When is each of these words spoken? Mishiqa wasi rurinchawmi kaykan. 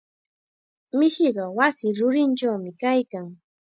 Mishiqa 0.97 1.45
wasi 1.57 1.87
rurinchawmi 1.97 2.71
kaykan. 2.81 3.27